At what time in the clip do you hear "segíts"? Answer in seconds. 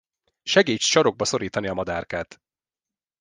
0.43-0.83